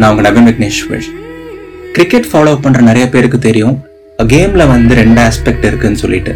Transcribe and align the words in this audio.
நான் 0.00 0.10
உங்கள் 0.12 0.26
Naveen 0.26 0.46
Vigneshwar 0.48 1.06
cricket 1.96 2.28
follow 2.30 2.52
பண்ணுற 2.64 2.80
நிறைய 2.88 3.06
பேருக்கு 3.14 3.38
தெரியும். 3.46 3.74
கேமில் 4.32 4.70
வந்து 4.72 4.92
ரெண்டு 5.00 5.20
ஆஸ்பெக்ட் 5.28 5.64
இருக்குன்னு 5.68 6.00
சொல்லிட்டு. 6.02 6.32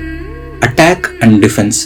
அட்டாக் 0.67 1.06
அண்ட் 1.25 1.37
டிஃபென்ஸ் 1.45 1.79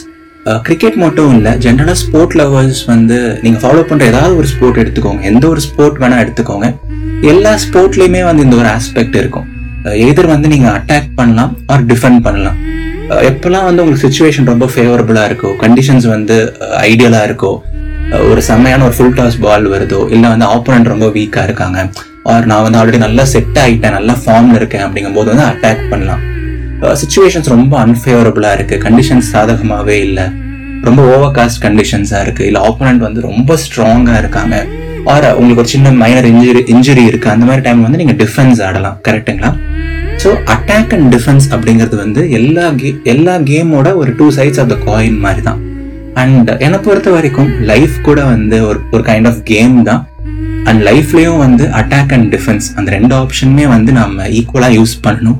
கிரிக்கெட் 0.67 0.97
மட்டும் 1.03 1.31
இல்லை 1.37 1.51
ஜென்ரலாக 1.65 1.97
ஸ்போர்ட் 2.03 2.35
லவர்ஸ் 2.41 2.81
வந்து 2.91 3.17
நீங்கள் 3.45 3.61
ஃபாலோ 3.63 3.83
பண்ணுற 3.89 4.05
ஏதாவது 4.11 4.35
ஒரு 4.41 4.47
ஸ்போர்ட் 4.53 4.81
எடுத்துக்கோங்க. 4.83 5.21
எந்த 5.31 5.43
ஒரு 5.53 5.63
ஸ்போர்ட் 5.67 5.99
வேணால் 6.03 6.21
எடுத்துக்கோங்க. 6.25 6.67
எல்லா 7.31 7.53
ஸ்போர்ட்லேயுமே 7.65 8.23
வந்து 8.29 8.45
இந்த 8.47 8.57
ஒரு 8.61 8.69
ஆஸ்பெக்ட் 8.77 9.17
இருக்கும். 9.21 9.47
எதிர் 10.07 10.33
வந்து 10.35 10.47
நீங்கள் 10.53 10.73
அட்டாக் 10.77 11.09
பண்ணலாம் 11.19 11.53
ஆர் 11.73 11.85
டிஃபெண்ட் 11.91 12.21
பண்ணலாம். 12.27 12.57
எப்போல்லாம் 13.29 13.29
எப்பெல்லாம் 13.29 13.65
வந்து 13.67 13.81
உங்களுக்கு 13.83 14.05
சுச்சுவேஷன் 14.07 14.49
ரொம்ப 14.51 14.65
ஃபேவரபுளாக 14.73 15.29
இருக்கோ 15.29 15.49
கண்டிஷன்ஸ் 15.63 16.05
வந்து 16.15 16.35
ஐடியலாக 16.89 17.27
இருக்கோ 17.29 17.53
ஒரு 18.29 18.41
செம்மையான 18.47 18.83
ஒரு 18.87 18.95
ஃபுல் 18.95 19.15
டாஸ் 19.17 19.37
பால் 19.43 19.67
வருதோ 19.73 19.99
இல்லை 20.15 20.27
வந்து 20.33 20.45
ஆப்போனண்ட் 20.55 20.91
ரொம்ப 20.93 21.07
வீக்காக 21.17 21.45
இருக்காங்க 21.49 21.79
ஆர் 22.31 22.47
நான் 22.49 22.63
வந்து 22.65 22.77
ஆல்ரெடி 22.79 22.99
நல்லா 23.05 23.23
செட் 23.33 23.57
ஆகிட்டேன் 23.63 23.95
நல்லா 23.97 24.13
ஃபார்மில் 24.23 24.57
இருக்கேன் 24.59 24.83
அப்படிங்கும்போது 24.85 25.29
வந்து 25.31 25.45
அட்டாக் 25.51 25.83
பண்ணலாம். 25.91 26.21
சுச்சுவேஷன்ஸ் 27.01 27.49
ரொம்ப 27.55 27.73
அன்ஃபேவரபுளாக 27.85 28.57
இருக்குது 28.57 28.81
கண்டிஷன்ஸ் 28.85 29.29
சாதகமாகவே 29.33 29.97
இல்லை. 30.07 30.25
ரொம்ப 30.87 31.01
ஓவர் 31.13 31.33
காஸ்ட் 31.37 31.61
கண்டிஷன்ஸாக 31.65 32.25
இருக்குது 32.25 32.47
இல்லை 32.49 32.61
ஆப்போனண்ட் 32.69 33.05
வந்து 33.07 33.25
ரொம்ப 33.29 33.57
ஸ்ட்ராங்காக 33.63 34.21
இருக்காங்க. 34.23 34.55
ஆர் 35.13 35.27
உங்களுக்கு 35.39 35.63
ஒரு 35.63 35.71
சின்ன 35.75 35.91
மைனர் 36.03 36.29
இன்ஜுரி 36.33 36.61
இன்ஜுரி 36.75 37.03
இருக்குது 37.11 37.33
அந்த 37.35 37.45
மாதிரி 37.49 37.65
டைம் 37.67 37.85
வந்து 37.87 38.01
நீங்கள் 38.03 38.19
டிஃபென்ஸ் 38.23 38.61
ஆடலாம். 38.67 38.99
கரெக்டுங்களா 39.07 39.51
ஸோ 40.23 40.29
அட்டாக் 40.55 40.93
அண்ட் 40.95 41.09
டிஃபென்ஸ் 41.15 41.47
அப்படிங்கிறது 41.55 41.97
வந்து 42.05 42.23
எல்லா 42.39 42.65
கே 42.81 42.89
எல்லா 43.15 43.35
கேமோட 43.51 43.89
ஒரு 44.03 44.13
two 44.21 44.29
sides 44.39 44.61
of 44.63 44.71
the 44.73 44.77
coin 44.87 45.19
மாதிரி 45.25 45.43
தான் 45.47 45.61
அண்ட் 46.13 46.49
என்னை 46.59 46.79
பொறுத்த 46.79 47.11
வரைக்கும் 47.11 47.61
லைஃப் 47.61 47.95
கூட 48.01 48.23
வந்து 48.23 48.67
ஒரு 48.67 48.79
ஒரு 48.91 49.03
கைண்ட் 49.03 49.27
ஆஃப் 49.27 49.41
கேம் 49.43 49.83
தான். 49.83 50.07
அண்ட் 50.63 50.81
லைஃப்லேயும் 50.81 51.37
வந்து 51.37 51.65
அட்டாக் 51.65 52.11
அண்ட் 52.13 52.35
டிஃபென்ஸ் 52.35 52.61
அந்த 52.75 52.91
ரெண்டு 52.91 53.15
ஆப்ஷனுமே 53.15 53.67
வந்து 53.67 53.91
நம்ம 53.91 54.27
ஈக்குவலாக 54.27 54.81
யூஸ் 54.81 54.95
பண்ணணும். 55.03 55.39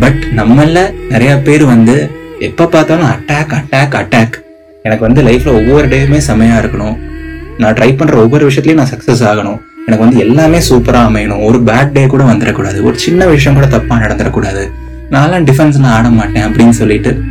பட் 0.00 0.26
நம்மள 0.36 0.90
நிறைய 1.10 1.38
பேர் 1.38 1.64
வந்து 1.64 2.10
எப்போ 2.38 2.66
பார்த்தாலும் 2.66 3.10
அட்டாக் 3.10 3.54
அட்டாக் 3.60 3.94
அட்டாக் 4.02 4.32
எனக்கு 4.82 5.06
வந்து 5.06 5.22
லைஃப்பில் 5.22 5.66
ஒவ்வொரு 5.66 5.88
டேயுமே 5.88 6.20
செமையாக 6.28 6.62
இருக்கணும். 6.62 6.96
நான் 7.58 7.72
ட்ரை 7.72 7.90
பண்ணுற 7.96 8.14
ஒவ்வொரு 8.14 8.50
விஷயத்துலையும் 8.50 8.74
நான் 8.74 8.92
சக்ஸஸ் 8.94 9.24
ஆகணும். 9.30 9.58
எனக்கு 9.86 10.04
வந்து 10.04 10.18
எல்லாமே 10.18 10.58
சூப்பராக 10.58 11.08
அமையணும். 11.10 11.44
ஒரு 11.44 11.58
பேட் 11.58 11.92
டே 11.92 12.06
கூட 12.06 12.24
வந்துடக்கூடாது. 12.24 12.82
ஒரு 12.82 12.98
சின்ன 12.98 13.26
விஷயம் 13.26 13.60
கூட 13.60 13.76
தப்பாக 13.76 13.98
நடந்துடக்கூடாது. 13.98 14.70
நான்லாம் 15.10 15.78
நான் 15.78 15.92
ஆட 15.92 16.08
மாட்டேன் 16.08 16.44
அப்படின்னு 16.44 16.68
சொல்லிட்டு 16.68 17.22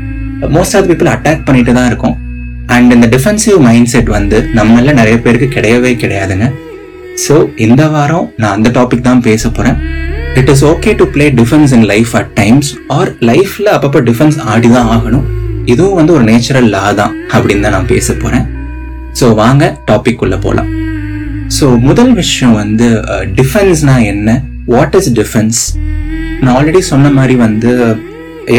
மோஸ்ட் 0.41 0.75
ஆஃப் 0.79 0.85
பீப்புள் 0.87 1.13
அட்டாக் 1.15 1.45
பண்ணிட்டு 1.45 1.73
தான் 1.73 1.85
இருக்கும். 1.85 2.17
அண்ட் 2.75 2.89
இந்த 2.95 3.07
டிஃபென்சிவ் 3.15 3.57
மைண்ட் 3.67 3.91
செட் 3.93 4.09
வந்து 4.17 4.37
நம்மள 4.57 4.91
நிறைய 4.99 5.17
பேருக்கு 5.25 5.47
கிடையவே 5.55 5.91
கிடையாதுங்க. 6.03 6.47
ஸோ 7.23 7.35
இந்த 7.65 7.83
வாரம் 7.95 8.27
நான் 8.41 8.55
அந்த 8.57 8.69
டாபிக் 8.77 9.07
தான் 9.07 9.23
பேச 9.27 9.49
போறேன். 9.57 9.77
It 10.39 10.51
is 10.53 10.63
okay 10.71 10.91
to 10.99 11.05
play 11.15 11.25
defence 11.41 11.71
in 11.77 11.85
life 11.93 12.11
at 12.19 12.31
times 12.41 12.69
or 12.97 13.09
லைஃப்ல 13.29 13.67
அப்பப்போ 13.77 14.01
டிஃபென்ஸ் 14.09 14.37
ஆடி 14.53 14.69
தான் 14.77 14.89
ஆகணும். 14.95 15.25
இதுவும் 15.73 15.97
வந்து 15.99 16.13
ஒரு 16.17 16.25
நேச்சுரல் 16.31 16.69
லா 16.75 16.85
தான் 16.99 17.13
அப்படின்னு 17.35 17.65
தான் 17.65 17.75
நான் 17.77 17.91
பேச 17.93 18.13
போறேன். 18.23 18.45
ஸோ 19.19 19.27
வாங்க 19.41 19.63
டாபிக் 19.89 20.21
உள்ள 20.25 20.35
போகலாம் 20.45 20.69
ஸோ 21.57 21.65
முதல் 21.87 22.11
விஷயம் 22.21 22.55
வந்து 22.61 22.87
டிஃபென்ஸ்னா 23.39 23.95
என்ன? 24.11 24.29
வாட் 24.73 24.95
இஸ் 24.99 25.09
டிஃபென்ஸ் 25.19 25.59
நான் 26.41 26.53
ஆல்ரெடி 26.57 26.81
சொன்ன 26.91 27.09
மாதிரி 27.17 27.35
வந்து 27.45 27.71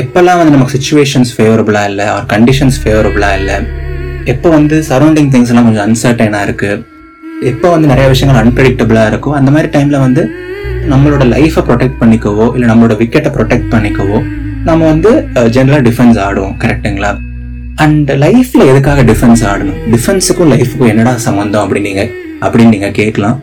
எப்போல்லாம் 0.01 0.39
வந்து 0.41 0.55
நமக்கு 0.57 0.75
சுச்சுவேஷன்ஸ் 0.77 1.31
ஃபேவரபுளாக 1.37 1.91
இல்லை 1.93 2.07
ஆர் 2.15 2.27
கண்டிஷன்ஸ் 2.35 2.79
ஃபேவரபுளாக 2.83 3.39
இல்லை 3.41 3.57
எப்போ 4.27 4.49
வந்து 4.49 4.85
சரௌண்டிங் 4.89 5.31
திங்ஸ் 5.33 5.49
எல்லாம் 5.49 5.65
கொஞ்சம் 5.65 5.87
அன்சர்டைனாக 5.89 6.47
இருக்குது 6.47 6.83
எப்போ 7.47 7.71
வந்து 7.71 7.89
நிறைய 7.89 8.09
விஷயங்கள் 8.09 8.41
அன்பிரடிக்டபிளாக 8.45 9.11
இருக்கோ 9.13 9.31
அந்த 9.31 9.51
மாதிரி 9.51 9.69
டைமில் 9.73 9.99
வந்து 9.99 10.23
நம்மளோட 10.89 11.25
லைஃப்பை 11.25 11.63
ப்ரொடெக்ட் 11.67 11.99
பண்ணிக்கவோ 12.01 12.55
இல்லை 12.55 12.69
நம்மளோட 12.69 12.97
விக்கெட்டை 12.99 13.31
ப்ரொடெக்ட் 13.37 13.69
பண்ணிக்கவோ 13.75 14.19
நம்ம 14.65 14.85
வந்து 14.85 15.11
ஜென்ரலாக 15.35 15.83
டிஃபென்ஸ் 15.83 16.19
ஆடுவோம் 16.19 16.57
கரெக்டுங்களா 16.65 17.13
அண்ட் 17.77 18.11
லைஃப்பில் 18.11 18.67
எதுக்காக 18.67 19.03
டிஃபென்ஸ் 19.03 19.45
ஆடணும்? 19.45 19.79
டிஃபென்ஸுக்கும் 19.91 20.51
லைஃபுக்கும் 20.53 20.89
என்னடா 20.89 21.15
சம்மந்தம் 21.17 21.63
அப்படின்னு 21.65 21.89
நீங்கள் 21.91 22.11
அப்படின்னு 22.43 22.69
நீங்கள் 22.69 22.91
கேட்கலாம். 22.91 23.43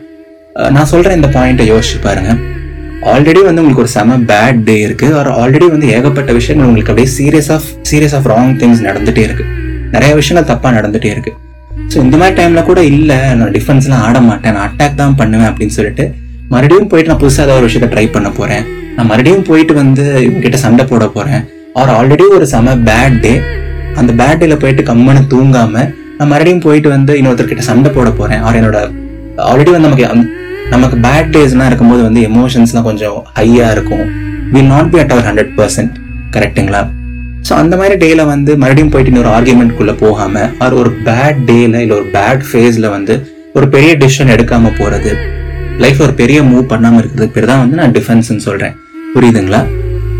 நான் 0.70 0.84
சொல்கிற 0.84 1.14
இந்த 1.14 1.28
பாயிண்ட்டை 1.28 1.66
யோசிச்சு 1.66 1.98
பாருங்கள் 2.02 2.38
ஆல்ரெடி 3.02 3.42
வந்து 3.44 3.60
உங்களுக்கு 3.60 3.80
ஒரு 3.80 3.88
செம 3.88 4.18
பேட் 4.18 4.64
டே 4.64 4.88
இருக்குது 4.88 5.14
ஆர் 5.14 5.28
ஆல்ரெடி 5.28 5.66
வந்து 5.70 5.88
ஏகப்பட்ட 5.88 6.32
விஷயங்கள் 6.32 6.66
உங்களுக்கு 6.66 6.92
அப்படியே 6.92 7.10
series 7.18 7.50
of 7.50 7.68
series 7.82 8.14
of 8.14 8.26
wrong 8.26 8.56
things 8.62 8.82
நடந்துகிட்டே 8.88 9.24
இருக்குது 9.28 9.57
நிறைய 9.94 10.12
விஷயங்கள் 10.20 10.48
தப்பாக 10.52 10.72
நடந்துகிட்டே 10.78 11.10
இருக்கு. 11.14 11.32
ஸோ 11.92 11.96
இந்த 12.04 12.16
மாதிரி 12.20 12.34
டைமில் 12.38 12.66
கூட 12.70 12.80
இல்லை 12.94 13.18
நான் 13.40 13.52
டிஃபென்ஸ்லாம் 13.58 14.02
ஆட 14.06 14.18
மாட்டேன். 14.28 14.54
நான் 14.56 14.66
அட்டாக் 14.68 14.98
தான் 15.02 15.14
பண்ணுவேன் 15.20 15.48
அப்படின்னு 15.50 15.76
சொல்லிட்டு 15.78 16.04
மறுபடியும் 16.52 16.90
போயிட்டு 16.90 17.10
நான் 17.12 17.22
புதுசாக 17.22 17.44
ஏதாவது 17.46 17.60
ஒரு 17.60 17.68
விஷயத்த 17.68 17.88
ட்ரை 17.94 18.06
பண்ண 18.16 18.28
போகிறேன் 18.38 18.64
நான் 18.96 19.08
மறுபடியும் 19.10 19.46
போயிட்டு 19.48 19.74
வந்து 19.82 20.04
இவங்ககிட்ட 20.26 20.58
சண்டை 20.66 20.84
போட 20.92 21.06
போகிறேன் 21.16 21.42
ஆர் 21.80 21.92
ஆல்ரெடி 21.98 22.24
ஒரு 22.36 22.46
செம 22.52 22.74
பேட் 22.88 23.18
டே 23.24 23.32
அந்த 24.00 24.10
பேட் 24.20 24.40
டேல 24.42 24.56
போயிட்டு 24.62 24.82
கம்மனு 24.90 25.22
தூங்காமல் 25.32 25.88
நான் 26.18 26.30
மறுபடியும் 26.32 26.64
போயிட்டு 26.66 26.88
வந்து 26.96 27.12
இன்னொருத்தர்கிட்ட 27.20 27.64
சண்டை 27.70 27.90
போட 27.96 28.08
போகிறேன் 28.20 28.42
ஆர் 28.46 28.58
என்னோட 28.60 28.78
ஆல்ரெடி 29.50 29.72
வந்து 29.74 29.88
நமக்கு 29.88 30.06
நமக்கு 30.74 30.96
பேட் 31.06 31.32
டேஸ்லாம் 31.34 31.68
இருக்கும்போது 31.70 32.02
வந்து 32.08 32.22
எமோஷன்ஸ்லாம் 32.28 32.88
கொஞ்சம் 32.88 33.18
ஹையாக 33.38 33.74
இருக்கும். 33.76 34.06
Will 34.54 34.70
not 34.74 34.90
be 34.92 34.98
at 35.02 35.12
our 35.14 35.28
hundred 35.28 35.52
percent 35.58 35.94
கரெக்டுங்களா 36.34 36.80
ஸோ 37.48 37.54
அந்த 37.62 37.74
மாதிரி 37.80 37.94
டேல 38.04 38.22
வந்து 38.32 38.52
மறுபடியும் 38.62 38.92
போயிட்டு 38.94 39.12
இன்னொரு 39.12 39.30
ஆர்குமெண்ட்குள்ளே 39.36 39.94
போகாம 40.04 40.44
ஆர் 40.64 40.74
ஒரு 40.80 40.90
பேட் 41.06 41.38
டேல 41.50 41.74
இல்லை 41.84 41.96
ஒரு 42.00 42.08
பேட் 42.16 42.42
ஃபேஸில் 42.48 42.88
வந்து 42.96 43.14
ஒரு 43.58 43.66
பெரிய 43.74 43.92
டிசிஷன் 44.02 44.32
எடுக்காம 44.34 44.72
போகிறது 44.80 45.12
லைஃப் 45.82 46.00
ஒரு 46.06 46.14
பெரிய 46.20 46.38
மூவ் 46.50 46.64
பண்ணாமல் 46.72 47.00
இருக்கிறது 47.00 47.28
பேர் 47.34 47.48
தான் 47.50 47.60
வந்து 47.62 47.76
நான் 47.80 47.94
டிஃபென்ஸ்னு 47.98 48.44
சொல்கிறேன் 48.48 48.74
புரியுதுங்களா? 49.14 49.60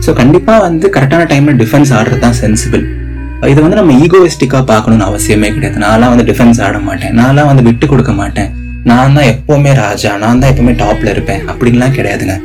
ஸோ 0.05 0.11
கண்டிப்பாக 0.21 0.59
வந்து 0.67 0.87
கரெக்டான 0.97 1.27
டைமில் 1.33 1.59
டிஃபென்ஸ் 1.63 1.91
ஆடுறது 1.99 2.21
தான் 2.27 2.39
சென்சிபிள் 2.43 2.85
இது 3.53 3.61
வந்து 3.65 3.79
நம்ம 3.81 3.95
ஈகோயிஸ்டிக்காக 4.05 4.65
பார்க்கணும்னு 4.71 5.07
அவசியமே 5.11 5.49
கிடையாது. 5.57 5.79
நான்லாம் 5.87 6.13
வந்து 6.13 6.27
டிஃபென்ஸ் 6.31 6.61
ஆட 6.67 6.79
மாட்டேன். 6.89 7.13
நான்லாம் 7.21 7.51
வந்து 7.51 7.65
விட்டு 7.69 7.87
கொடுக்க 7.93 8.13
மாட்டேன். 8.21 8.49
நான் 8.91 9.15
தான் 9.17 9.29
எப்போவுமே 9.33 9.73
ராஜா. 9.85 10.13
நான் 10.23 10.41
தான் 10.43 10.51
எப்போவுமே 10.53 10.75
டாப்பில் 10.83 11.11
இருப்பேன். 11.15 11.43
அப்படின்லாம் 11.51 11.95
கிடையாதுங்க. 11.99 12.37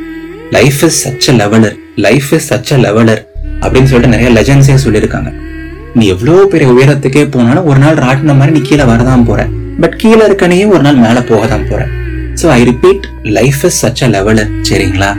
Life 0.56 0.80
is 0.88 0.98
such 1.04 1.28
a 1.32 1.34
leveller 1.42 1.76
life 2.06 2.28
is 2.38 2.48
such 2.52 2.72
a 2.76 2.78
leveller 2.86 3.22
அப்படின்னு 3.64 3.90
சொல்லிட்டு 3.90 4.14
நிறைய 4.14 4.30
லெஜன்ஸே 4.38 4.76
சொல்லியிருக்காங்க. 4.84 5.30
நீ 5.98 6.04
எவ்வளோ 6.14 6.36
பெரிய 6.52 6.68
உயரத்துக்கே 6.76 7.22
போனாலும் 7.34 7.66
ஒரு 7.70 7.80
நாள் 7.84 8.00
ராட்டின 8.04 8.34
மாதிரி 8.38 8.54
நீ 8.56 8.62
கீழே 8.68 8.84
வரதான் 8.92 9.26
போற. 9.28 9.40
பட் 9.82 9.94
கீழே 10.02 10.22
இருக்கனையும் 10.28 10.72
ஒரு 10.76 10.82
நாள் 10.86 11.02
மேலே 11.04 11.20
போக 11.30 11.44
தான் 11.52 11.68
போற. 11.70 11.82
So 12.40 12.46
I 12.58 12.60
repeat 12.70 13.04
life 13.38 13.60
is 13.68 13.78
such 13.84 14.02
a 14.06 14.08
leveller 14.14 14.44
சரிங்களா? 14.70 15.10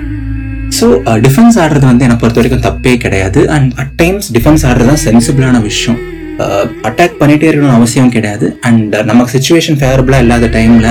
ஸோ 0.78 0.86
டிஃபென்ஸ் 1.26 1.56
uh, 1.58 1.64
ஆடுறது 1.64 1.86
வந்து 1.90 2.06
என்னை 2.06 2.18
பொறுத்த 2.22 2.40
வரைக்கும் 2.42 2.66
தப்பே 2.68 2.94
கிடையாது. 3.04 3.42
அண்ட் 3.56 3.72
அட் 3.82 3.94
டைம்ஸ் 4.02 4.28
டிஃபென்ஸ் 4.38 4.64
ஆடுறது 4.70 4.90
தான் 4.92 5.04
சென்சிபிளான 5.08 5.62
விஷயம். 5.70 6.00
Uh, 6.44 6.64
அட்டாக் 6.88 7.20
பண்ணிட்டே 7.22 7.48
இருக்கணும்னு 7.50 7.78
அவசியம் 7.80 8.14
கிடையாது. 8.16 8.48
அண்ட் 8.70 8.96
uh, 9.00 9.04
நமக்கு 9.12 9.34
சுச்சுவேஷன் 9.36 9.80
ஃபேவரபுளாக 9.82 10.26
இல்லாத 10.26 10.50
டைமில் 10.58 10.90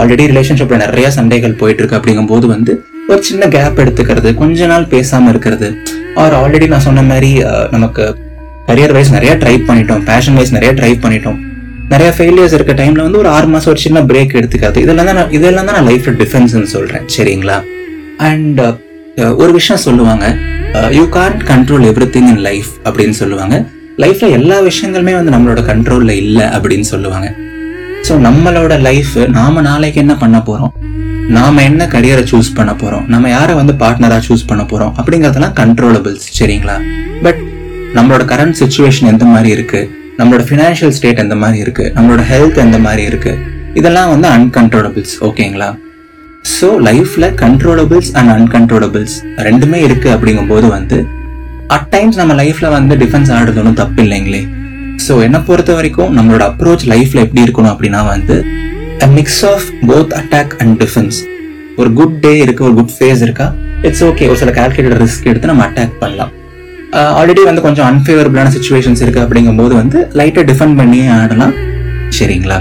ஆல்ரெடி 0.00 0.24
ரிலேஷன்ஷிப்பில் 0.32 0.82
நிறையா 0.84 1.08
சண்டைகள் 1.18 1.58
போயிட்டு 1.60 1.82
இருக்கு 1.82 1.98
அப்படிங்கும்போது 1.98 2.46
வந்து 2.54 2.72
ஒரு 3.10 3.20
சின்ன 3.28 3.46
கேப் 3.54 3.80
எடுத்துக்கிறது 3.82 4.30
கொஞ்ச 4.40 4.66
நாள் 4.72 4.86
பேசாமல் 4.94 5.30
இருக்கிறது 5.32 5.68
ஆர் 6.22 6.34
ஆல்ரெடி 6.40 6.66
நான் 6.72 6.86
சொன்ன 6.86 7.02
மாதிரி 7.10 7.30
நமக்கு 7.74 8.04
கரியர் 8.68 8.94
வைஸ் 8.96 9.10
நிறைய 9.16 9.32
ட்ரை 9.42 9.54
பண்ணிட்டோம் 9.68 10.02
பேஷன் 10.10 10.36
வைஸ் 10.38 10.54
நிறைய 10.56 10.70
ட்ரை 10.78 10.92
பண்ணிட்டோம். 11.04 11.38
நிறைய 11.92 12.10
ஃபெயிலியர்ஸ் 12.16 12.54
இருக்க 12.56 12.72
டைம்ல 12.80 13.04
வந்து 13.06 13.20
ஒரு 13.22 13.28
ஆறு 13.36 13.48
மாசம் 13.54 13.70
ஒரு 13.72 13.80
சின்ன 13.84 13.98
பிரேக் 14.10 14.36
எடுத்துக்காது. 14.40 14.76
இதெல்லாம் 14.84 15.08
தான் 15.10 15.18
நான் 15.20 15.32
இதெல்லாம் 15.38 15.66
தான் 15.68 15.76
நான் 15.78 15.88
லைஃப்பில் 15.90 16.18
டிஃபென்ஸ்னு 16.22 16.70
சொல்றேன் 16.74 17.04
சரிங்களா? 17.16 17.56
அண்ட் 18.30 18.60
ஒரு 19.42 19.50
விஷயம் 19.58 19.82
சொல்லுவாங்க 19.86 20.26
you 20.98 21.04
can't 21.16 21.42
control 21.50 21.84
everything 22.14 22.30
in 22.34 22.42
life 22.48 22.70
அப்படின்னு 22.86 23.16
சொல்லுவாங்க. 23.22 23.56
லைஃப்ல 24.04 24.28
எல்லா 24.38 24.56
விஷயங்களுமே 24.68 25.12
வந்து 25.18 25.34
நம்மளோட 25.34 25.60
கண்ட்ரோல்ல 25.70 26.14
இல்லை 26.22 26.46
அப்படின்னு 26.56 26.86
சொல்லுவாங்க. 26.94 27.28
ஸோ 28.06 28.14
நம்மளோட 28.28 28.74
லைஃப் 28.88 29.12
நாம 29.38 29.60
நாளைக்கு 29.68 30.00
என்ன 30.04 30.14
பண்ண 30.22 30.38
போறோம்? 30.48 30.72
நாம 31.28 31.62
என்ன 31.62 31.86
கரியரை 31.86 32.24
சூஸ் 32.30 32.54
பண்ண 32.54 32.72
போறோம்? 32.72 33.06
நம்ம 33.06 33.28
யாரை 33.28 33.54
வந்து 33.54 33.72
பார்ட்னரா 33.72 34.18
சூஸ் 34.28 34.46
பண்ண 34.46 34.62
போறோம்? 34.62 34.92
அப்படிங்கறதெல்லாம் 34.98 35.54
கண்ட்ரோலபிள்ஸ் 35.60 36.26
சரிங்களா? 36.38 36.76
பட் 37.22 37.40
நம்மளோட 37.94 38.22
கரண்ட் 38.32 38.56
சுச்சுவேஷன் 38.60 39.06
எந்த 39.06 39.24
மாதிரி 39.24 39.48
இருக்கு? 39.48 39.90
நம்மளோட 40.18 40.44
ஃபினான்ஷியல் 40.48 40.88
ஸ்டேட் 40.88 41.18
எந்த 41.18 41.34
மாதிரி 41.34 41.58
இருக்கு? 41.58 41.92
நம்மளோட 41.94 42.24
ஹெல்த் 42.32 42.56
எந்த 42.56 42.78
மாதிரி 42.78 43.02
இருக்கு? 43.02 43.38
இதெல்லாம் 43.74 44.08
வந்து 44.08 44.28
அன்கண்ட்ரோலபிள்ஸ் 44.28 45.14
ஓகேங்களா? 45.20 45.76
ஸோ 46.60 46.68
லைஃப்ல 46.88 47.34
கண்ட்ரோலபிள்ஸ் 47.42 48.12
அண்ட் 48.12 48.30
அன்கண்ட்ரோலபிள்ஸ் 48.30 49.14
ரெண்டுமே 49.36 49.74
இருக்கு 49.74 50.10
அப்படிங்கும்போது 50.10 50.66
வந்து 50.66 51.06
அட் 51.66 51.88
டைம்ஸ் 51.88 52.16
நம்ம 52.16 52.34
லைஃப்ல 52.34 52.70
வந்து 52.70 52.96
டிஃபென்ஸ் 52.96 53.32
ஆடுறது 53.36 53.56
ஒன்றும் 53.56 53.74
தப்பு 53.74 54.02
இல்லைங்களே. 54.02 54.48
ஸோ 55.08 55.22
என்னை 55.22 55.40
பொறுத்த 55.40 55.74
வரைக்கும் 55.74 56.18
நம்மளோட 56.18 56.44
அப்ரோச் 56.50 56.84
லைஃப்ல 56.92 57.24
எப்படி 57.26 57.42
இருக்கணும் 57.42 57.72
அப்படின்னா 57.74 58.06
வந்து 58.06 58.46
a 59.02 59.06
mix 59.18 59.42
of 59.52 59.66
both 59.90 60.12
attack 60.20 60.52
and 60.62 60.74
defence 60.82 61.18
ஒரு 61.80 61.90
குட் 61.92 62.16
டே 62.24 62.32
இருக்கு 62.44 62.62
ஒரு 62.64 62.74
குட் 62.74 62.94
ஃபேஸ் 62.98 63.22
இருக்கா? 63.26 63.46
இட்ஸ் 63.86 64.04
ஓகே 64.04 64.26
ஒரு 64.30 64.38
சில 64.42 64.52
கால்குலேட்டட் 64.58 65.02
ரிஸ்க் 65.04 65.28
எடுத்து 65.30 65.50
நம்ம 65.50 65.64
அட்டாக் 65.66 65.94
பண்ணலாம். 66.02 66.32
ஆல்ரெடி 67.18 67.42
வந்து 67.48 67.62
கொஞ்சம் 67.66 67.88
அன்ஃபேவரபிளான 67.90 68.50
சுச்சுவேஷன்ஸ் 68.56 69.02
இருக்கு 69.04 69.24
அப்படிங்கும்போது 69.24 69.74
வந்து 69.80 69.98
லைட்டை 70.20 70.44
டிஃபெண்ட் 70.50 70.78
பண்ணியே 70.80 71.06
ஆடலாம். 71.18 71.54
சரிங்களா? 72.18 72.58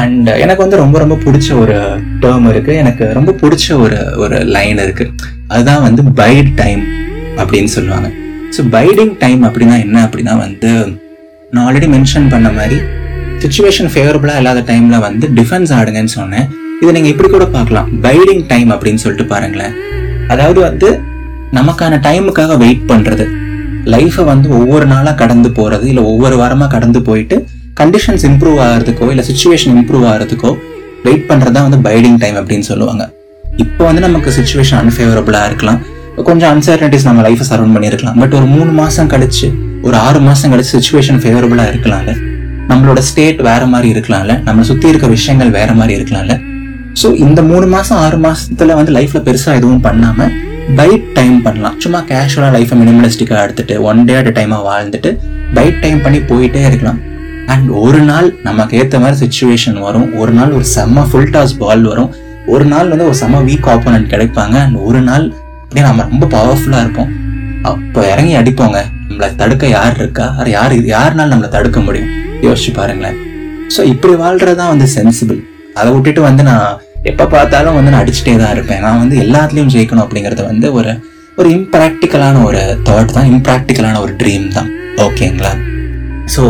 அண்ட் 0.00 0.28
எனக்கு 0.44 0.62
வந்து 0.64 0.80
ரொம்ப 0.82 0.96
ரொம்ப 0.98 1.16
பிடிச்ச 1.24 1.48
ஒரு 1.62 1.76
டேர்ம் 2.22 2.48
இருக்கு. 2.52 2.72
எனக்கு 2.82 3.04
ரொம்ப 3.18 3.34
பிடிச்ச 3.42 3.66
ஒரு 3.84 3.98
ஒரு 4.16 4.38
லைன் 4.56 4.78
இருக்கு. 4.86 5.06
அதுதான் 5.48 5.82
வந்து 5.86 6.02
பைட் 6.22 6.50
டைம் 6.62 6.82
அப்படின்னு 7.42 7.70
சொல்லுவாங்க. 7.76 8.08
ஸோ 8.56 8.62
பைடிங் 8.76 9.14
டைம் 9.24 9.42
அப்படின்னா 9.48 9.76
என்ன 9.84 9.98
அப்படின்னா 10.06 10.36
வந்து 10.44 10.72
நான் 11.50 11.64
ஆல்ரெடி 11.66 11.88
மென்ஷன் 11.96 12.28
பண்ண 12.34 12.50
மாதிரி 12.58 12.78
சுச்சுவேஷன் 13.42 13.90
ஃபேவரபுளாக 13.92 14.40
இல்லாத 14.42 14.60
டைமில் 14.70 15.04
வந்து 15.06 15.26
டிஃபென்ஸ் 15.38 15.72
ஆடுங்கன்னு 15.78 16.12
சொன்னேன். 16.18 16.46
இதை 16.82 16.90
நீங்கள் 16.96 17.12
இப்படி 17.14 17.28
கூட 17.34 17.46
பார்க்கலாம். 17.56 17.88
பைடிங் 18.06 18.44
டைம் 18.52 18.70
அப்படின்னு 18.74 19.02
சொல்லிட்டு 19.04 19.26
பாருங்களேன். 19.32 19.74
அதாவது 20.32 20.60
வந்து 20.68 20.88
நமக்கான 21.58 21.94
டைமுக்காக 22.06 22.52
வெயிட் 22.64 22.84
பண்ணுறது 22.90 23.24
லைஃப்பை 23.94 24.24
வந்து 24.32 24.48
ஒவ்வொரு 24.58 24.86
நாளாக 24.92 25.14
கடந்து 25.22 25.48
போகிறது 25.58 25.86
இல்லை 25.92 26.02
ஒவ்வொரு 26.10 26.36
வாரமாக 26.40 26.70
கடந்து 26.74 27.00
போயிட்டு 27.08 27.36
கண்டிஷன்ஸ் 27.80 28.24
இம்ப்ரூவ் 28.30 28.58
ஆகிறதுக்கோ 28.66 29.08
இல்லை 29.12 29.24
சுச்சுவேஷன் 29.30 29.74
இம்ப்ரூவ் 29.78 30.04
ஆகிறதுக்கோ 30.10 30.50
வெயிட் 31.06 31.26
பண்ணுறது 31.30 31.54
தான் 31.56 31.66
வந்து 31.68 31.80
பைடிங் 31.88 32.18
டைம் 32.24 32.36
அப்படின்னு 32.40 32.66
சொல்லுவாங்க. 32.70 33.04
இப்போ 33.64 33.82
வந்து 33.88 34.02
நமக்கு 34.06 34.30
சுச்சுவேஷன் 34.38 34.80
அன்ஃபேவரபுளாக 34.82 35.48
இருக்கலாம். 35.50 35.80
கொஞ்சம் 36.28 36.50
அன்சர்டனிட்டிஸ் 36.54 37.06
நம்ம 37.08 37.22
லைஃப்பை 37.28 37.46
சரௌண்ட் 37.52 37.74
பண்ணியிருக்கலாம். 37.76 38.18
பட் 38.22 38.36
ஒரு 38.40 38.46
மூணு 38.56 38.70
மாதம் 38.80 39.10
கழிச்சு 39.14 39.48
ஒரு 39.86 39.96
ஆறு 40.06 40.20
மாதம் 40.28 40.52
கழிச்சு 40.54 40.74
சுச்சுவேஷன் 40.76 41.20
ஃபேவரபுளாக 41.24 41.72
இருக்கலாம்ல. 41.72 42.14
நம்மளோட 42.70 43.00
ஸ்டேட் 43.10 43.40
வேற 43.50 43.62
மாதிரி 43.72 43.88
இருக்கலாம்ல. 43.94 44.34
நம்ம 44.48 44.64
சுற்றி 44.70 44.88
இருக்க 44.92 45.06
விஷயங்கள் 45.16 45.52
வேற 45.58 45.70
மாதிரி 45.80 45.94
இருக்கலாம்ல. 45.98 46.34
ஸோ 47.02 47.08
இந்த 47.24 47.40
மூணு 47.50 47.66
மாதம் 47.74 48.00
ஆறு 48.04 48.18
மாசத்துல 48.26 48.74
வந்து 48.78 48.92
லைஃப்ல 48.96 49.20
பெருசாக 49.28 49.58
எதுவும் 49.60 49.84
பண்ணாம 49.86 50.28
பைட் 50.78 51.06
டைம் 51.18 51.36
பண்ணலாம். 51.46 51.76
சும்மா 51.84 52.00
கேஷுவலாக 52.10 52.52
லைஃப்பை 52.56 52.76
மினிமலிஸ்டிக்காக 52.80 53.40
எடுத்துட்டு 53.46 53.76
ஒன் 53.90 54.02
டே 54.08 54.14
அட் 54.18 54.30
டைமாக 54.38 54.62
வாழ்ந்துட்டு 54.70 55.10
பைட் 55.56 55.80
டைம் 55.84 56.02
பண்ணி 56.04 56.18
போயிட்டே 56.30 56.62
இருக்கலாம். 56.70 57.00
அண்ட் 57.52 57.70
ஒரு 57.84 58.00
நாள் 58.10 58.28
நமக்கு 58.48 58.76
ஏற்ற 58.80 58.98
மாதிரி 59.04 59.18
சுச்சுவேஷன் 59.22 59.78
வரும். 59.86 60.08
ஒரு 60.22 60.32
நாள் 60.38 60.52
ஒரு 60.58 60.66
செம்ம 60.76 61.06
ஃபுல் 61.10 61.32
டாஸ் 61.36 61.56
பால் 61.62 61.82
வரும். 61.92 62.10
ஒரு 62.54 62.64
நாள் 62.72 62.90
வந்து 62.92 63.08
ஒரு 63.10 63.16
செம்ம 63.22 63.42
வீக் 63.48 63.68
ஆப்போனன்ட் 63.74 64.10
கிடைப்பாங்க. 64.14 64.56
அண்ட் 64.66 64.78
ஒரு 64.88 65.00
நாள் 65.08 65.26
அப்படியே 65.62 65.86
நம்ம 65.88 66.06
ரொம்ப 66.10 66.26
பவர்ஃபுல்லாக 66.36 66.84
இருப்போம். 66.84 67.10
அப்போ 67.70 68.00
இறங்கி 68.12 68.34
அடிப்போங்க. 68.36 68.78
நம்மளை 69.08 69.28
தடுக்க 69.42 69.66
யார் 69.78 69.96
இருக்கா? 69.98 70.26
யார் 70.56 70.74
யாருனால 70.94 71.32
நம்மளை 71.32 71.50
தடுக்க 71.56 71.80
முடியும்? 71.80 72.12
யோசிச்சு 72.46 72.72
பாருங்களேன். 72.80 73.18
ஸோ 73.74 73.80
இப்படி 73.92 74.14
வாழ்றதுதான் 74.22 74.72
வந்து 74.74 74.86
சென்சிபிள் 74.96 75.40
அதை 75.78 75.88
விட்டுட்டு 75.94 76.22
வந்து 76.28 76.42
நான் 76.50 76.66
எப்போ 77.10 77.24
பார்த்தாலும் 77.34 77.76
வந்து 77.78 77.92
நான் 77.92 78.02
அடிச்சுட்டே 78.04 78.34
தான் 78.42 78.52
இருப்பேன். 78.56 78.82
நான் 78.86 79.00
வந்து 79.02 79.16
எல்லாத்துலேயும் 79.24 79.72
ஜெயிக்கணும் 79.74 80.04
அப்படிங்கிறது 80.04 80.42
வந்து 80.50 80.66
ஒரு 80.78 80.92
ஒரு 81.40 81.48
இம்ப்ராக்டிக்கலான 81.58 82.42
ஒரு 82.48 82.62
தாட் 82.88 83.14
தான் 83.16 83.28
இம்ப்ராக்டிக்கலான 83.34 84.00
ஒரு 84.04 84.12
ட்ரீம் 84.22 84.46
தான். 84.56 84.68
ஓகேங்களா 85.06 85.52
ஸோ 86.34 86.42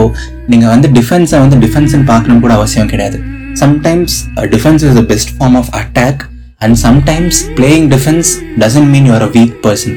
நீங்கள் 0.52 0.72
வந்து 0.74 0.88
டிஃபென்ஸை 0.98 1.38
வந்து 1.44 1.58
டிஃபென்ஸ்னு 1.64 2.06
பார்க்கணும் 2.12 2.42
கூட 2.44 2.52
அவசியம் 2.60 2.90
கிடையாது. 2.92 3.18
Sometimes 3.62 4.14
defence 4.54 4.84
is 4.88 4.96
the 5.00 5.04
best 5.12 5.32
form 5.36 5.56
of 5.60 5.70
attack 5.80 6.22
and 6.64 6.76
sometimes 6.86 7.38
playing 7.58 7.86
defence 7.94 8.30
doesn't 8.64 8.90
mean 8.94 9.06
you're 9.10 9.26
a 9.28 9.30
weak 9.38 9.54
person 9.66 9.96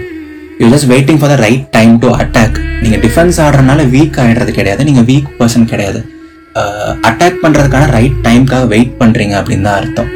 you 0.60 0.68
just 0.74 0.90
waiting 0.92 1.18
for 1.22 1.32
the 1.32 1.38
right 1.46 1.64
time 1.78 1.94
to 2.04 2.10
attack 2.22 2.58
நீங்கள் 2.84 3.02
டிஃபென்ஸ் 3.06 3.38
ஆடுறதுனால 3.46 3.84
வீக் 3.94 4.18
ஆகிடுறது 4.24 4.52
கிடையாது. 4.58 4.82
நீங்கள் 4.90 5.08
வீக் 5.10 5.32
பர்சன் 5.40 5.72
கிடையாது. 5.72 6.00
Uh, 6.60 6.92
attack 7.08 7.40
பண்ணுறதுக்கான 7.44 7.86
right 7.96 8.18
டைம்க்காக 8.26 8.66
wait 8.74 8.94
பண்ணுறீங்க 9.00 9.34
அப்படின்னு 9.40 9.66
தான் 9.68 9.80
அர்த்தம். 9.80 10.10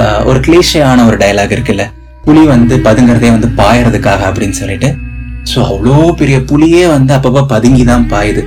Uh, 0.00 0.18
ஒரு 0.30 0.38
கிளீஷியான 0.46 1.04
ஒரு 1.10 1.16
டயலாக் 1.22 1.54
இருக்குல்ல. 1.56 1.84
புலி 2.26 2.42
வந்து 2.54 2.74
பதுங்கிறதே 2.86 3.30
வந்து 3.36 3.48
பாயறதுக்காக 3.60 4.22
அப்படின்னு 4.30 4.56
சொல்லிட்டு. 4.62 4.88
ஸோ 5.50 5.58
அவ்வளோ 5.70 5.94
பெரிய 6.20 6.38
புலியே 6.50 6.82
வந்து 6.96 7.12
அப்பப்போ 7.16 7.42
பதுங்கி 7.54 7.84
தான் 7.92 8.04
பாயுது. 8.12 8.42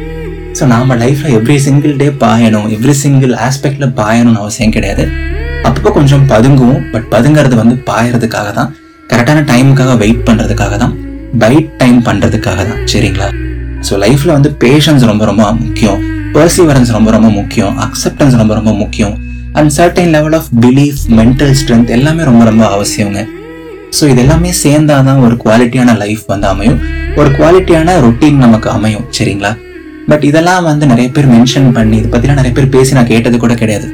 ஸோ 0.57 0.65
நாம் 0.73 0.93
லைஃப்பில் 1.03 1.35
எவ்ரி 1.39 1.57
சிங்கிள் 1.67 1.95
டே 2.01 2.09
பாயணும். 2.25 2.67
எவ்ரி 2.75 2.95
சிங்கிள் 3.03 3.33
ஆஸ்பெக்டில் 3.47 3.95
பாயணும்னு 4.01 4.41
அவசியம் 4.43 4.75
கிடையாது. 4.77 5.05
அப்பப்போ 5.67 5.93
கொஞ்சம் 5.99 6.27
பதுங்குவோம். 6.33 6.83
பட் 6.93 7.07
பதுங்கிறது 7.15 7.57
வந்து 7.63 7.77
பாயறதுக்காக 7.89 8.51
தான் 8.59 8.69
கரெக்டான 9.13 9.45
டைமுக்காக 9.51 9.95
வெயிட் 10.03 10.23
பண்ணுறதுக்காக 10.29 10.77
தான் 10.83 10.93
பைட் 11.41 11.69
டைம் 11.77 11.99
பண்ணுறதுக்காக 12.07 12.61
தான் 12.69 12.81
சரிங்களா? 12.91 13.27
ஸோ 13.87 13.93
லைஃப்பில் 14.03 14.33
வந்து 14.37 14.49
பேஷன்ஸ் 14.63 15.03
ரொம்ப 15.11 15.25
ரொம்ப 15.25 15.51
முக்கியம். 15.53 16.01
பர்சிவரன்ஸ் 16.35 16.91
ரொம்ப 16.91 17.11
ரொம்ப 17.11 17.29
முக்கியம். 17.29 17.73
அக்செப்டன்ஸ் 17.85 18.35
ரொம்ப 18.41 18.53
ரொம்ப 18.53 18.73
முக்கியம். 18.73 19.15
And 19.53 19.71
certain 19.77 20.11
level 20.15 20.35
of 20.39 20.49
belief 20.65 21.01
mental 21.19 21.53
strength 21.61 21.89
எல்லாமே 21.89 22.23
ரொம்ப 22.23 22.43
ரொம்ப 22.43 22.63
அவசியங்க. 22.75 23.21
ஸோ 23.97 24.03
இது 24.11 24.21
எல்லாமே 24.21 24.51
சேர்ந்தாதான் 24.63 25.19
ஒரு 25.25 25.35
குவாலிட்டியான 25.43 25.97
லைஃப் 26.03 26.23
வந்து 26.33 26.47
அமையும். 26.47 26.79
ஒரு 27.15 27.29
குவாலிட்டியான 27.39 27.97
ரொட்டீன் 28.05 28.39
நமக்கு 28.45 28.69
அமையும் 28.69 29.05
சரிங்களா? 29.17 29.51
பட் 30.09 30.23
இதெல்லாம் 30.29 30.63
வந்து 30.63 30.85
நிறைய 30.85 31.09
பேர் 31.15 31.27
மென்ஷன் 31.33 31.71
பண்ணி 31.71 31.97
இதை 31.97 32.09
பற்றிலாம் 32.13 32.39
நிறைய 32.41 32.53
பேர் 32.59 32.73
பேசி 32.77 32.93
நான் 32.93 33.11
கேட்டது 33.11 33.37
கூட 33.37 33.53
கிடையாது. 33.53 33.89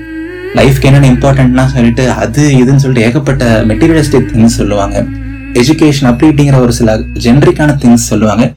லைஃப்க்கு 0.59 0.87
என்னென்ன 0.91 1.09
இம்பார்ட்டன்ட்னா 1.15 1.65
சொல்லிட்டு 1.75 2.11
அது 2.11 2.43
இதுன்னு 2.61 2.83
சொல்லிட்டு 2.83 3.07
ஏகப்பட்ட 3.07 3.45
மெட்டீரியலிஸ்டிக் 3.71 4.29
திங்ஸ் 4.31 4.59
சொல்லுவாங்க. 4.61 5.03
எஜுகேஷன் 5.61 6.09
அப்படிங்கிற 6.11 6.57
ஒரு 6.59 6.73
சில 6.79 6.97
ஜென்ரிக்கான 6.97 7.75
திங்ஸ் 7.83 8.09
சொல்லுவாங்க. 8.11 8.53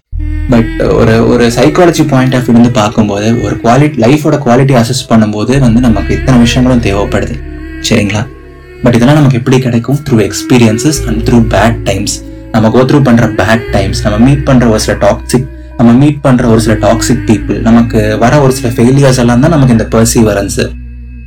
பட் 0.52 0.82
ஒரு 1.00 1.28
ஒரு 1.28 1.44
சைக்காலஜி 1.56 2.08
பாயிண்ட் 2.08 2.34
ஆஃப் 2.34 2.48
இருந்து 2.48 2.70
பார்க்கும்போது 2.70 3.42
ஒரு 3.44 3.54
குவாலிட்டி 3.64 3.98
லைஃபோட 4.04 4.38
குவாலிட்டி 4.46 4.74
அசஸ் 4.80 5.08
பண்ணும்போது 5.10 5.58
வந்து 5.58 5.80
நமக்கு 5.80 6.14
இத்தனை 6.18 6.40
விஷயங்களும் 6.40 6.84
தேவைப்படுது. 6.88 7.36
சரிங்களா? 7.88 8.22
பட் 8.84 8.94
இதெல்லாம் 8.94 9.18
நமக்கு 9.18 9.38
எப்படி 9.40 9.58
கிடைக்கும்? 9.58 9.98
Through 10.06 10.18
experiences 10.28 11.00
and 11.06 11.20
through 11.28 11.40
bad 11.54 11.80
times 11.88 12.14
நம்ம 12.52 12.70
கோ 12.70 12.80
த்ரூ 12.90 13.00
பண்ணுற 13.08 13.26
பேட் 13.40 13.66
டைம்ஸ் 13.70 14.02
நம்ம 14.04 14.18
மீட் 14.28 14.46
பண்ணுற 14.48 14.68
ஒரு 14.68 14.78
சில 14.78 14.96
டாக்ஸிக் 15.06 15.46
நம்ம 15.76 15.92
மீட் 15.92 16.18
பண்ணுற 16.24 16.44
ஒரு 16.46 16.60
சில 16.60 16.74
டாக்ஸிக் 16.74 17.22
பீப்புள் 17.30 17.60
நமக்கு 17.60 18.18
வர 18.18 18.40
ஒரு 18.40 18.52
சில 18.52 18.70
ஃபெயிலியர்ஸ் 18.76 19.20
எல்லாம் 19.24 19.40
தான் 19.40 19.50
நமக்கு 19.50 19.76
இந்த 19.78 19.86
பர்சீவரன்ஸ் 19.94 20.60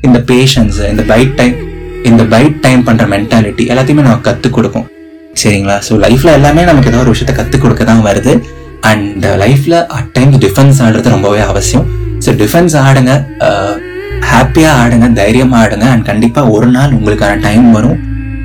இந்த 0.01 0.19
பேஷன்ஸ் 0.31 0.89
இந்த 0.91 1.03
பைட் 1.13 1.33
டைம் 1.35 1.55
இந்த 2.03 2.23
பைட் 2.23 2.59
டைம் 2.59 2.83
பண்ணுற 2.87 3.07
மென்டாலிட்டி 3.15 3.65
எல்லாத்தையுமே 3.73 4.05
நமக்கு 4.07 4.21
கற்றுக் 4.21 4.53
கொடுக்கும். 4.53 4.85
சரிங்களா? 5.41 5.75
ஸோ 5.87 5.93
லைஃப்பில் 6.05 6.35
எல்லாமே 6.39 6.61
நமக்கு 6.69 6.89
ஏதோ 6.91 6.99
ஒரு 7.03 7.11
விஷயத்த 7.13 7.33
கற்றுக் 7.39 7.63
கொடுக்க 7.63 7.83
தான் 7.91 8.05
வருது 8.07 8.33
அண்ட் 8.91 9.25
லைஃப்பில் 9.43 9.77
அட் 9.97 10.09
டைம்ஸ் 10.17 10.39
டிஃபென்ஸ் 10.45 10.79
ஆடுறது 10.85 11.13
ரொம்பவே 11.15 11.41
அவசியம். 11.51 11.85
ஸோ 12.25 12.31
டிஃபென்ஸ் 12.41 12.75
ஆடுங்க 12.85 13.13
uh, 13.47 13.73
ஹாப்பியாக 14.31 14.81
ஆடுங்க 14.81 15.07
தைரியமாக 15.21 15.61
ஆடுங்க 15.63 15.85
அண்ட் 15.93 16.05
கண்டிப்பாக 16.09 16.53
ஒரு 16.57 16.67
நாள் 16.75 16.93
உங்களுக்கான 16.97 17.39
டைம் 17.47 17.67
வரும். 17.77 17.97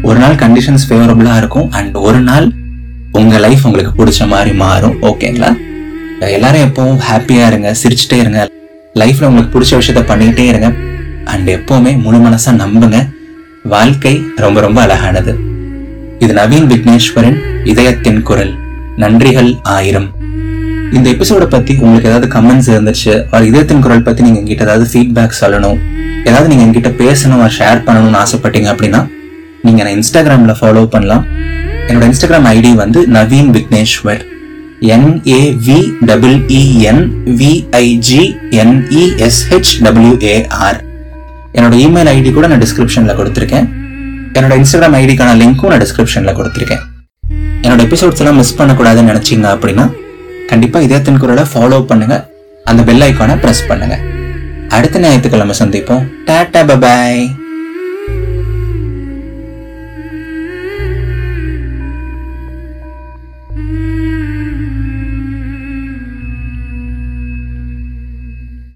ஒரு 0.08 0.18
நாள் 0.22 0.36
கண்டிஷன்ஸ் 0.42 0.86
ஃபேவரபுளாக 0.88 1.40
இருக்கும். 1.42 1.68
அண்ட் 1.78 1.96
ஒரு 2.08 2.20
நாள் 2.28 2.46
உங்கள் 3.18 3.42
லைஃப் 3.46 3.64
உங்களுக்கு 3.68 3.92
பிடிச்ச 4.00 4.26
மாதிரி 4.32 4.52
மாறும். 4.64 4.96
ஓகேங்களா 5.10 5.50
எல்லாரும் 6.36 6.64
எப்பவும் 6.68 7.00
ஹாப்பியாக 7.10 7.50
இருங்க 7.50 7.68
சிரிச்சுட்டே 7.82 8.18
இருங்க. 8.22 8.40
லைஃப்பில் 9.02 9.28
உங்களுக்கு 9.30 9.54
பிடிச்ச 9.56 9.72
விஷயத்த 9.80 10.02
பண்ணிக்கிட்டே 10.10 10.46
இருங்க. 10.52 10.70
அண்ட் 11.32 11.48
எப்போவுமே 11.58 11.92
முழு 12.04 12.20
மனசாக 12.26 12.54
நம்புங்க. 12.62 13.00
வாழ்க்கை 13.74 14.14
ரொம்ப 14.44 14.60
ரொம்ப 14.66 14.80
அழகானது. 14.86 15.32
இது 16.24 16.32
நவீன் 16.38 16.66
விக்னேஸ்வரன் 16.72 17.38
இதயத்தின் 17.70 18.22
குரல். 18.28 18.52
நன்றிகள் 19.02 19.50
ஆயிரம். 19.62 20.08
இந்த 20.96 21.06
எபிசோட 21.10 21.44
பத்தி 21.44 21.72
உங்களுக்கு 21.84 22.08
ஏதாவது 22.10 22.26
கமெண்ட்ஸ் 22.34 22.70
இருந்துச்சு 22.74 23.12
ஒரு 23.34 23.46
இதயத்தின் 23.50 23.80
குரல் 23.80 24.02
பத்தி 24.02 24.22
நீங்க 24.22 24.40
எங்கிட்ட 24.40 24.66
ஏதாவது 24.68 24.86
ஃபீட்பேக் 24.92 25.38
சொல்லணும் 25.40 25.78
ஏதாவது 26.24 26.48
நீங்க 26.50 26.64
என்கிட்ட 26.66 26.90
பேசணும் 27.02 27.44
ஷேர் 27.58 27.80
பண்ணணும்னு 27.86 28.20
ஆசைப்பட்டீங்க 28.22 28.68
அப்படின்னா 28.72 29.00
நீங்க 29.62 29.80
நான் 29.82 29.96
இன்ஸ்டாகிராம்ல 29.98 30.54
ஃபாலோ 30.60 30.84
பண்ணலாம். 30.86 31.24
என்னோட 31.88 32.04
இன்ஸ்டாகிராம் 32.10 32.50
ஐடி 32.56 32.74
வந்து 32.82 33.00
Naveen 33.16 33.50
Vigneshwar. 33.56 34.22
N A V 34.94 35.80
double 36.10 36.38
V I G 37.40 38.22
N E S H 38.62 39.74
W A R 39.86 40.80
என்னோட 41.56 41.74
இமெயில் 41.84 42.10
ஐடி 42.16 42.32
கூட 42.32 42.46
நான் 42.46 42.62
டிஸ்கிரிப்ஷன்ல 42.66 43.14
கொடுத்துருக்கேன். 43.20 43.68
என்னோட 44.36 44.54
இன்ஸ்டாகிராம் 44.60 44.96
ஐடிக்கான 45.00 45.30
லிங்க்கும் 45.40 45.70
நான் 45.72 45.82
டிஸ்கிரிப்ஷனில் 45.84 46.36
கொடுத்துருக்கேன். 46.38 46.82
என்னோட 47.64 47.80
எபிசோட்ஸ் 47.86 48.20
எல்லாம் 48.22 48.38
மிஸ் 48.40 48.56
பண்ணக்கூடாதுன்னு 48.58 49.10
நினச்சிங்க 49.12 49.48
அப்படின்னா 49.54 49.84
கண்டிப்பாக 50.50 50.86
இதே 50.86 50.98
குரலை 51.22 51.44
ஃபாலோ 51.52 51.80
பண்ணுங்கள் 51.90 52.22
அந்த 52.70 52.80
பெல் 52.88 53.04
ஐக்கானை 53.08 53.36
ப்ரெஸ் 53.44 53.62
பண்ணுங்கள் 53.70 54.02
அடுத்த 54.76 54.98
ஞாயிற்றுக்கிழமை 55.04 55.54
சந்திப்போம். 55.60 56.02
Tata 56.28 56.60
bye bye 56.70 57.20